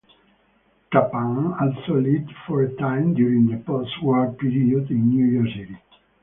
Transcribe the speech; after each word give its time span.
Tappan 0.91 1.53
also 1.61 1.93
lived 1.93 2.31
for 2.47 2.63
a 2.63 2.75
time 2.77 3.13
during 3.13 3.45
the 3.45 3.57
post-War 3.57 4.31
period 4.31 4.89
in 4.89 5.09
New 5.11 5.25
York 5.27 5.49
City. 5.55 5.77